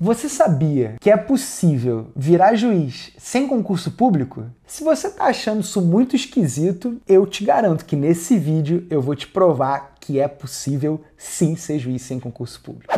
Você 0.00 0.28
sabia 0.28 0.94
que 1.00 1.10
é 1.10 1.16
possível 1.16 2.06
virar 2.14 2.54
juiz 2.54 3.10
sem 3.18 3.48
concurso 3.48 3.90
público? 3.90 4.44
Se 4.64 4.84
você 4.84 5.08
está 5.08 5.24
achando 5.24 5.62
isso 5.62 5.82
muito 5.82 6.14
esquisito, 6.14 7.00
eu 7.04 7.26
te 7.26 7.44
garanto 7.44 7.84
que 7.84 7.96
nesse 7.96 8.38
vídeo 8.38 8.86
eu 8.88 9.02
vou 9.02 9.16
te 9.16 9.26
provar 9.26 9.96
que 9.98 10.20
é 10.20 10.28
possível 10.28 11.00
sim 11.16 11.56
ser 11.56 11.80
juiz 11.80 12.02
sem 12.02 12.20
concurso 12.20 12.60
público. 12.60 12.94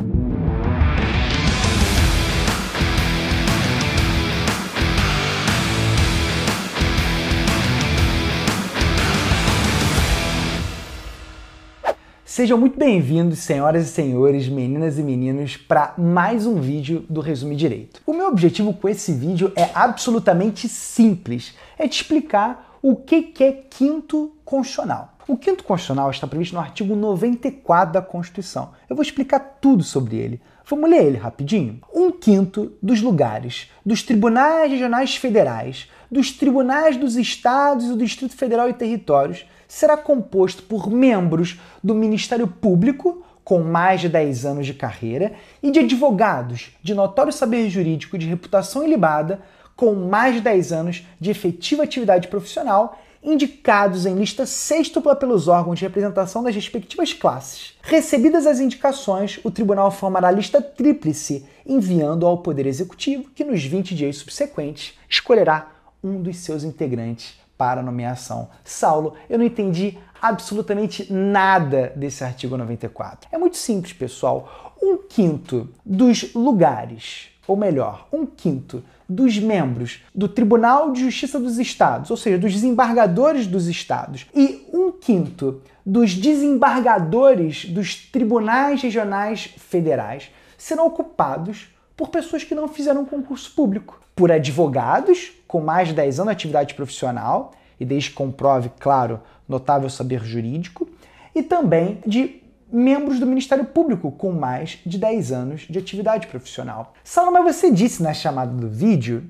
Sejam 12.30 12.56
muito 12.56 12.78
bem-vindos, 12.78 13.40
senhoras 13.40 13.86
e 13.86 13.88
senhores, 13.88 14.48
meninas 14.48 15.00
e 15.00 15.02
meninos, 15.02 15.56
para 15.56 15.94
mais 15.98 16.46
um 16.46 16.60
vídeo 16.60 17.04
do 17.10 17.20
Resume 17.20 17.56
Direito. 17.56 18.00
O 18.06 18.14
meu 18.14 18.28
objetivo 18.28 18.72
com 18.72 18.88
esse 18.88 19.12
vídeo 19.12 19.52
é 19.56 19.68
absolutamente 19.74 20.68
simples, 20.68 21.56
é 21.76 21.88
te 21.88 22.02
explicar 22.02 22.69
o 22.82 22.96
que 22.96 23.32
é 23.40 23.52
quinto 23.52 24.32
constitucional. 24.44 25.14
O 25.28 25.36
quinto 25.36 25.62
constitucional 25.62 26.10
está 26.10 26.26
previsto 26.26 26.54
no 26.54 26.60
artigo 26.60 26.96
94 26.96 27.92
da 27.92 28.02
Constituição. 28.02 28.70
Eu 28.88 28.96
vou 28.96 29.02
explicar 29.02 29.58
tudo 29.60 29.84
sobre 29.84 30.16
ele. 30.16 30.40
Vamos 30.64 30.90
ler 30.90 31.04
ele 31.04 31.18
rapidinho? 31.18 31.80
Um 31.94 32.10
quinto 32.10 32.72
dos 32.82 33.00
lugares 33.00 33.70
dos 33.84 34.02
tribunais 34.02 34.70
regionais 34.70 35.14
federais, 35.14 35.88
dos 36.10 36.32
tribunais 36.32 36.96
dos 36.96 37.16
estados 37.16 37.86
do 37.86 37.96
Distrito 37.96 38.34
Federal 38.34 38.68
e 38.68 38.74
territórios 38.74 39.46
será 39.68 39.96
composto 39.96 40.64
por 40.64 40.90
membros 40.90 41.60
do 41.82 41.94
Ministério 41.94 42.48
Público, 42.48 43.24
com 43.44 43.62
mais 43.62 44.00
de 44.00 44.08
10 44.08 44.46
anos 44.46 44.66
de 44.66 44.74
carreira, 44.74 45.32
e 45.62 45.70
de 45.70 45.78
advogados 45.78 46.76
de 46.82 46.92
notório 46.92 47.32
saber 47.32 47.70
jurídico 47.70 48.18
de 48.18 48.26
reputação 48.26 48.82
ilibada, 48.82 49.40
com 49.80 49.94
mais 49.94 50.34
de 50.34 50.42
10 50.42 50.72
anos 50.72 51.06
de 51.18 51.30
efetiva 51.30 51.84
atividade 51.84 52.28
profissional, 52.28 53.00
indicados 53.24 54.04
em 54.04 54.14
lista 54.14 54.44
sextupla 54.44 55.16
pelos 55.16 55.48
órgãos 55.48 55.78
de 55.78 55.86
representação 55.86 56.42
das 56.42 56.54
respectivas 56.54 57.14
classes. 57.14 57.78
Recebidas 57.80 58.46
as 58.46 58.60
indicações, 58.60 59.40
o 59.42 59.50
tribunal 59.50 59.90
formará 59.90 60.30
lista 60.30 60.60
tríplice, 60.60 61.46
enviando 61.64 62.26
ao 62.26 62.36
Poder 62.36 62.66
Executivo, 62.66 63.30
que 63.34 63.42
nos 63.42 63.64
20 63.64 63.94
dias 63.94 64.18
subsequentes 64.18 64.98
escolherá 65.08 65.70
um 66.04 66.20
dos 66.20 66.36
seus 66.36 66.62
integrantes 66.62 67.40
para 67.56 67.82
nomeação. 67.82 68.50
Saulo, 68.62 69.14
eu 69.30 69.38
não 69.38 69.46
entendi 69.46 69.96
absolutamente 70.20 71.10
nada 71.10 71.90
desse 71.96 72.22
artigo 72.22 72.54
94. 72.54 73.30
É 73.32 73.38
muito 73.38 73.56
simples, 73.56 73.94
pessoal. 73.94 74.76
Um 74.82 74.98
quinto 74.98 75.70
dos 75.82 76.34
lugares, 76.34 77.30
ou 77.50 77.56
melhor, 77.56 78.06
um 78.12 78.24
quinto 78.24 78.80
dos 79.08 79.36
membros 79.36 80.04
do 80.14 80.28
Tribunal 80.28 80.92
de 80.92 81.00
Justiça 81.00 81.36
dos 81.36 81.58
Estados, 81.58 82.08
ou 82.08 82.16
seja, 82.16 82.38
dos 82.38 82.52
desembargadores 82.52 83.48
dos 83.48 83.66
estados, 83.66 84.24
e 84.32 84.68
um 84.72 84.92
quinto 84.92 85.60
dos 85.84 86.14
desembargadores 86.14 87.64
dos 87.64 87.96
tribunais 87.96 88.80
regionais 88.80 89.52
federais 89.56 90.30
serão 90.56 90.86
ocupados 90.86 91.74
por 91.96 92.10
pessoas 92.10 92.44
que 92.44 92.54
não 92.54 92.68
fizeram 92.68 93.04
concurso 93.04 93.52
público, 93.52 94.00
por 94.14 94.30
advogados 94.30 95.32
com 95.48 95.60
mais 95.60 95.88
de 95.88 95.94
10 95.94 96.20
anos 96.20 96.30
de 96.30 96.36
atividade 96.36 96.74
profissional, 96.74 97.50
e 97.80 97.84
desde 97.84 98.10
que 98.10 98.14
comprove, 98.14 98.70
claro, 98.78 99.20
notável 99.48 99.90
saber 99.90 100.22
jurídico, 100.22 100.88
e 101.34 101.42
também 101.42 101.98
de 102.06 102.39
membros 102.72 103.18
do 103.18 103.26
Ministério 103.26 103.64
Público 103.64 104.10
com 104.12 104.32
mais 104.32 104.78
de 104.84 104.98
10 104.98 105.32
anos 105.32 105.60
de 105.68 105.78
atividade 105.78 106.26
profissional. 106.26 106.94
Saulo, 107.04 107.32
mas 107.32 107.56
você 107.56 107.70
disse 107.70 108.02
na 108.02 108.12
chamada 108.12 108.52
do 108.52 108.68
vídeo 108.68 109.24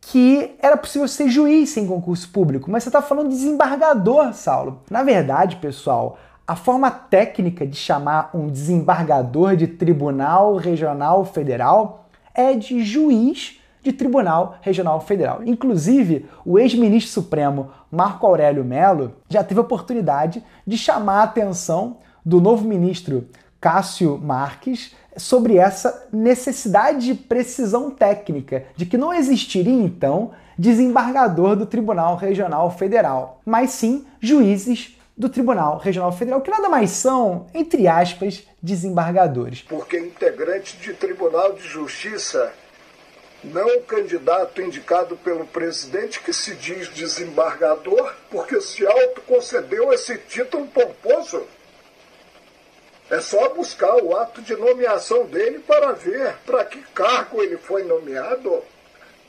que 0.00 0.54
era 0.60 0.76
possível 0.76 1.08
ser 1.08 1.28
juiz 1.28 1.70
sem 1.70 1.86
concurso 1.86 2.28
público, 2.30 2.70
mas 2.70 2.84
você 2.84 2.88
está 2.88 3.02
falando 3.02 3.28
de 3.28 3.34
desembargador, 3.34 4.32
Saulo. 4.34 4.82
Na 4.88 5.02
verdade, 5.02 5.56
pessoal, 5.56 6.18
a 6.46 6.54
forma 6.54 6.90
técnica 6.90 7.66
de 7.66 7.76
chamar 7.76 8.30
um 8.32 8.46
desembargador 8.46 9.56
de 9.56 9.66
tribunal 9.66 10.54
regional 10.56 11.24
federal 11.24 12.06
é 12.32 12.54
de 12.54 12.84
juiz 12.84 13.60
de 13.82 13.92
Tribunal 13.92 14.58
Regional 14.60 15.00
Federal. 15.00 15.42
Inclusive, 15.44 16.26
o 16.44 16.58
ex-ministro 16.58 17.12
supremo 17.12 17.70
Marco 17.90 18.26
Aurélio 18.26 18.64
Melo 18.64 19.14
já 19.28 19.42
teve 19.44 19.60
a 19.60 19.62
oportunidade 19.62 20.42
de 20.66 20.76
chamar 20.76 21.20
a 21.20 21.24
atenção 21.24 21.98
do 22.26 22.40
novo 22.40 22.66
ministro 22.66 23.28
Cássio 23.60 24.18
Marques 24.18 24.92
sobre 25.16 25.56
essa 25.56 26.08
necessidade 26.12 27.06
de 27.06 27.14
precisão 27.14 27.88
técnica, 27.88 28.64
de 28.74 28.84
que 28.84 28.98
não 28.98 29.14
existiria 29.14 29.72
então 29.72 30.32
desembargador 30.58 31.54
do 31.54 31.64
Tribunal 31.64 32.16
Regional 32.16 32.68
Federal, 32.76 33.40
mas 33.46 33.70
sim 33.70 34.04
juízes 34.20 34.98
do 35.16 35.28
Tribunal 35.28 35.78
Regional 35.78 36.12
Federal, 36.12 36.40
que 36.40 36.50
nada 36.50 36.68
mais 36.68 36.90
são, 36.90 37.46
entre 37.54 37.86
aspas, 37.86 38.46
desembargadores. 38.60 39.62
Porque 39.62 39.98
integrante 39.98 40.76
de 40.78 40.92
Tribunal 40.92 41.52
de 41.54 41.62
Justiça 41.62 42.52
não 43.44 43.78
o 43.78 43.82
candidato 43.82 44.60
indicado 44.60 45.16
pelo 45.16 45.46
presidente 45.46 46.20
que 46.20 46.32
se 46.32 46.54
diz 46.54 46.88
desembargador, 46.88 48.12
porque 48.30 48.60
se 48.60 48.84
autoconcedeu 48.84 49.92
esse 49.92 50.18
título 50.18 50.66
pomposo. 50.66 51.44
É 53.10 53.20
só 53.20 53.48
buscar 53.50 53.96
o 54.02 54.16
ato 54.16 54.42
de 54.42 54.56
nomeação 54.56 55.26
dele 55.26 55.60
para 55.60 55.92
ver 55.92 56.34
para 56.44 56.64
que 56.64 56.82
cargo 56.94 57.42
ele 57.42 57.56
foi 57.56 57.84
nomeado 57.84 58.62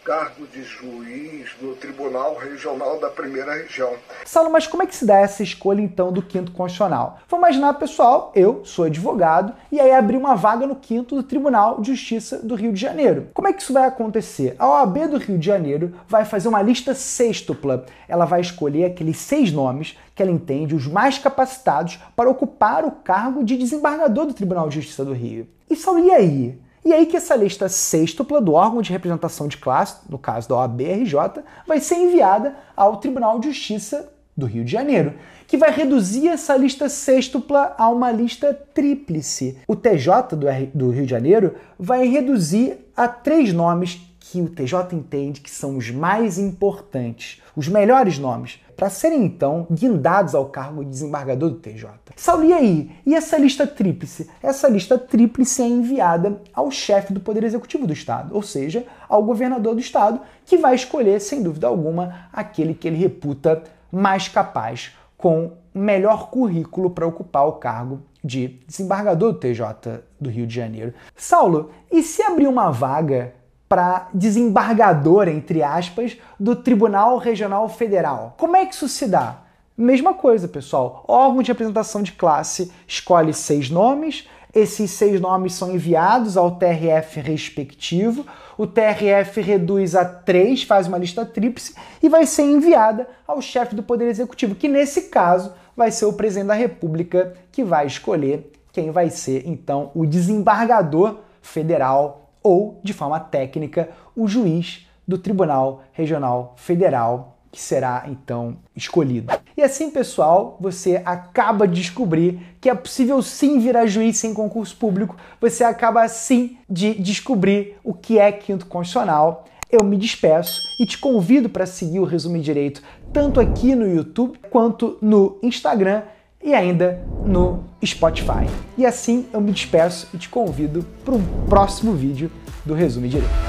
cargo 0.07 0.47
de 0.47 0.63
juiz 0.63 1.49
no 1.61 1.75
Tribunal 1.75 2.37
Regional 2.37 2.97
da 2.97 3.09
Primeira 3.09 3.55
Região. 3.55 3.91
Saulo, 4.23 4.49
mas 4.49 4.65
como 4.65 4.81
é 4.81 4.85
que 4.85 4.95
se 4.95 5.05
dá 5.05 5.17
essa 5.17 5.43
escolha 5.43 5.81
então 5.81 6.13
do 6.13 6.21
quinto 6.21 6.53
constitucional? 6.53 7.19
Vamos 7.27 7.45
imaginar, 7.45 7.73
pessoal, 7.73 8.31
eu 8.33 8.63
sou 8.63 8.85
advogado 8.85 9.53
e 9.69 9.81
aí 9.81 9.91
abri 9.91 10.15
uma 10.15 10.33
vaga 10.33 10.65
no 10.65 10.77
quinto 10.77 11.13
do 11.13 11.23
Tribunal 11.23 11.81
de 11.81 11.93
Justiça 11.93 12.37
do 12.37 12.55
Rio 12.55 12.71
de 12.71 12.79
Janeiro. 12.79 13.27
Como 13.33 13.49
é 13.49 13.51
que 13.51 13.61
isso 13.61 13.73
vai 13.73 13.85
acontecer? 13.85 14.55
A 14.57 14.69
OAB 14.69 15.09
do 15.09 15.17
Rio 15.17 15.37
de 15.37 15.45
Janeiro 15.45 15.93
vai 16.07 16.23
fazer 16.23 16.47
uma 16.47 16.61
lista 16.61 16.93
sextupla. 16.93 17.85
Ela 18.07 18.23
vai 18.23 18.39
escolher 18.39 18.85
aqueles 18.85 19.17
seis 19.17 19.51
nomes 19.51 19.97
que 20.15 20.23
ela 20.23 20.31
entende 20.31 20.73
os 20.73 20.87
mais 20.87 21.17
capacitados 21.17 21.99
para 22.15 22.29
ocupar 22.29 22.85
o 22.85 22.91
cargo 22.91 23.43
de 23.43 23.57
desembargador 23.57 24.25
do 24.25 24.33
Tribunal 24.33 24.69
de 24.69 24.75
Justiça 24.75 25.03
do 25.03 25.11
Rio. 25.11 25.49
E 25.69 25.75
Saulo, 25.75 25.99
e 25.99 26.11
aí? 26.11 26.66
E 26.87 26.93
aí 26.93 27.05
que 27.05 27.17
essa 27.17 27.35
lista 27.35 27.67
sextupla 27.67 28.39
do 28.39 28.53
órgão 28.53 28.81
de 28.81 28.93
representação 28.93 29.49
de 29.49 29.57
classe, 29.57 29.97
no 30.09 30.17
caso 30.17 30.47
da 30.47 30.55
OAB-RJ, 30.55 31.43
vai 31.67 31.81
ser 31.81 31.95
enviada 31.95 32.55
ao 32.77 32.95
Tribunal 32.95 33.41
de 33.41 33.49
Justiça 33.49 34.09
do 34.37 34.45
Rio 34.45 34.63
de 34.63 34.71
Janeiro, 34.71 35.15
que 35.47 35.57
vai 35.57 35.69
reduzir 35.69 36.29
essa 36.29 36.55
lista 36.55 36.87
sextupla 36.87 37.75
a 37.77 37.89
uma 37.89 38.09
lista 38.09 38.53
tríplice. 38.73 39.57
O 39.67 39.75
TJ 39.75 40.37
do, 40.37 40.47
do 40.73 40.91
Rio 40.91 41.03
de 41.03 41.11
Janeiro 41.11 41.55
vai 41.77 42.07
reduzir 42.07 42.77
a 42.95 43.05
três 43.05 43.51
nomes 43.51 43.99
que 44.29 44.41
o 44.41 44.49
TJ 44.49 44.93
entende 44.93 45.39
que 45.39 45.49
são 45.49 45.77
os 45.77 45.89
mais 45.89 46.37
importantes, 46.37 47.41
os 47.55 47.69
melhores 47.69 48.19
nomes, 48.19 48.61
para 48.75 48.89
serem 48.89 49.23
então 49.23 49.65
guindados 49.71 50.35
ao 50.35 50.47
cargo 50.47 50.83
de 50.83 50.89
desembargador 50.89 51.49
do 51.49 51.59
TJ. 51.59 51.89
Saulo, 52.15 52.43
e 52.43 52.53
aí? 52.53 52.91
E 53.05 53.15
essa 53.15 53.37
lista 53.37 53.65
tríplice? 53.65 54.29
Essa 54.43 54.67
lista 54.67 54.97
tríplice 54.97 55.61
é 55.61 55.67
enviada 55.67 56.41
ao 56.53 56.69
chefe 56.69 57.13
do 57.13 57.21
Poder 57.21 57.43
Executivo 57.43 57.87
do 57.87 57.93
Estado, 57.93 58.35
ou 58.35 58.43
seja, 58.43 58.85
ao 59.07 59.23
governador 59.23 59.73
do 59.73 59.81
Estado, 59.81 60.19
que 60.45 60.57
vai 60.57 60.75
escolher, 60.75 61.21
sem 61.21 61.41
dúvida 61.41 61.67
alguma, 61.67 62.27
aquele 62.33 62.73
que 62.73 62.87
ele 62.87 62.97
reputa 62.97 63.63
mais 63.89 64.27
capaz, 64.27 64.91
com 65.17 65.53
melhor 65.73 66.29
currículo 66.29 66.89
para 66.89 67.07
ocupar 67.07 67.47
o 67.47 67.53
cargo 67.53 68.01
de 68.21 68.59
desembargador 68.67 69.31
do 69.31 69.39
TJ 69.39 70.01
do 70.19 70.29
Rio 70.29 70.45
de 70.45 70.53
Janeiro. 70.53 70.93
Saulo, 71.15 71.71
e 71.89 72.03
se 72.03 72.21
abrir 72.21 72.47
uma 72.47 72.69
vaga 72.69 73.33
para 73.67 74.07
desembargador, 74.13 75.27
entre 75.27 75.61
aspas, 75.61 76.17
do 76.39 76.55
Tribunal 76.55 77.17
Regional 77.17 77.67
Federal. 77.67 78.35
Como 78.37 78.55
é 78.55 78.65
que 78.65 78.73
isso 78.73 78.87
se 78.87 79.07
dá? 79.07 79.39
Mesma 79.77 80.13
coisa, 80.13 80.47
pessoal. 80.47 81.03
Órgão 81.07 81.43
de 81.43 81.51
representação 81.51 82.01
de 82.01 82.13
classe 82.13 82.71
escolhe 82.87 83.33
seis 83.33 83.69
nomes, 83.69 84.27
esses 84.55 84.89
seis 84.91 85.21
nomes 85.21 85.53
são 85.53 85.71
enviados 85.71 86.35
ao 86.35 86.51
TRF 86.51 87.19
respectivo, 87.19 88.25
o 88.57 88.65
TRF 88.65 89.39
reduz 89.39 89.93
a 89.95 90.03
três, 90.03 90.63
faz 90.63 90.87
uma 90.87 90.97
lista 90.97 91.23
tríplice 91.23 91.75
e 92.01 92.09
vai 92.09 92.25
ser 92.25 92.43
enviada 92.43 93.07
ao 93.27 93.39
chefe 93.39 93.75
do 93.75 93.83
Poder 93.83 94.07
Executivo, 94.07 94.55
que 94.55 94.67
nesse 94.67 95.03
caso 95.03 95.53
vai 95.75 95.91
ser 95.91 96.05
o 96.05 96.13
presidente 96.13 96.47
da 96.47 96.55
República 96.55 97.35
que 97.51 97.63
vai 97.63 97.85
escolher 97.85 98.51
quem 98.71 98.89
vai 98.89 99.11
ser 99.11 99.43
então 99.45 99.91
o 99.93 100.05
desembargador 100.05 101.17
federal 101.41 102.26
ou, 102.41 102.79
de 102.83 102.93
forma 102.93 103.19
técnica, 103.19 103.89
o 104.15 104.27
juiz 104.27 104.87
do 105.07 105.17
Tribunal 105.17 105.83
Regional 105.93 106.53
Federal 106.57 107.37
que 107.51 107.61
será 107.61 108.03
então 108.07 108.57
escolhido. 108.75 109.33
E 109.55 109.63
assim, 109.63 109.89
pessoal, 109.89 110.57
você 110.59 111.01
acaba 111.03 111.67
de 111.67 111.81
descobrir 111.81 112.39
que 112.61 112.69
é 112.69 112.75
possível 112.75 113.21
sim 113.21 113.57
virar 113.57 113.87
juiz 113.87 114.17
sem 114.17 114.33
concurso 114.33 114.75
público, 114.75 115.15
você 115.39 115.63
acaba 115.63 116.07
sim 116.07 116.57
de 116.69 116.93
descobrir 116.93 117.77
o 117.83 117.93
que 117.93 118.19
é 118.19 118.31
quinto 118.31 118.65
constitucional. 118.67 119.45
Eu 119.71 119.83
me 119.83 119.97
despeço 119.97 120.61
e 120.79 120.85
te 120.85 120.97
convido 120.97 121.49
para 121.49 121.65
seguir 121.65 121.99
o 121.99 122.05
Resumo 122.05 122.39
Direito 122.39 122.81
tanto 123.11 123.39
aqui 123.39 123.73
no 123.73 123.87
YouTube 123.87 124.37
quanto 124.49 124.97
no 125.01 125.39
Instagram 125.41 126.03
e 126.43 126.53
ainda 126.53 127.03
no 127.25 127.63
Spotify. 127.85 128.47
E 128.77 128.85
assim 128.85 129.25
eu 129.33 129.41
me 129.41 129.51
despeço 129.51 130.07
e 130.13 130.17
te 130.17 130.29
convido 130.29 130.85
para 131.03 131.15
um 131.15 131.23
próximo 131.47 131.93
vídeo 131.93 132.31
do 132.65 132.73
Resumo 132.73 133.07
Direito. 133.07 133.46